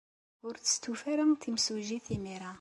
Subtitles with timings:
[0.47, 2.51] Ur testufa ara temsujjit imir-a.